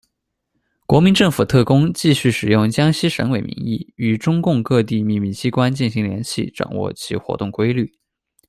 [0.87, 7.93] 国民政府特工继续使用江西省委名义与中共各地秘密机关进行联系，掌握其活动规律。